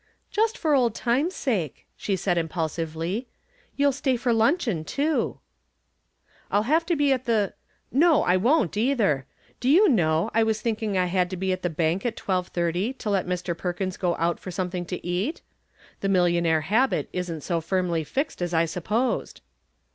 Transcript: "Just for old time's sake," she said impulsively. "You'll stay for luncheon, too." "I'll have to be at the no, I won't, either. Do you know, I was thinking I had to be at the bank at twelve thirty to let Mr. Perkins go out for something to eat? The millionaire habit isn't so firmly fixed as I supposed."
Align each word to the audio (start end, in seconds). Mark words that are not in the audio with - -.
"Just 0.31 0.57
for 0.57 0.73
old 0.73 0.95
time's 0.95 1.35
sake," 1.35 1.85
she 1.95 2.15
said 2.15 2.35
impulsively. 2.35 3.27
"You'll 3.75 3.91
stay 3.91 4.17
for 4.17 4.33
luncheon, 4.33 4.83
too." 4.83 5.37
"I'll 6.49 6.63
have 6.63 6.87
to 6.87 6.95
be 6.95 7.13
at 7.13 7.25
the 7.25 7.53
no, 7.91 8.23
I 8.23 8.35
won't, 8.35 8.75
either. 8.75 9.27
Do 9.59 9.69
you 9.69 9.87
know, 9.87 10.31
I 10.33 10.41
was 10.41 10.59
thinking 10.59 10.97
I 10.97 11.05
had 11.05 11.29
to 11.29 11.37
be 11.37 11.53
at 11.53 11.61
the 11.61 11.69
bank 11.69 12.03
at 12.03 12.17
twelve 12.17 12.47
thirty 12.47 12.93
to 12.93 13.11
let 13.11 13.27
Mr. 13.27 13.55
Perkins 13.55 13.95
go 13.95 14.15
out 14.15 14.39
for 14.39 14.49
something 14.49 14.85
to 14.85 15.05
eat? 15.05 15.43
The 15.99 16.09
millionaire 16.09 16.61
habit 16.61 17.07
isn't 17.13 17.41
so 17.41 17.61
firmly 17.61 18.03
fixed 18.03 18.41
as 18.41 18.55
I 18.55 18.65
supposed." 18.65 19.41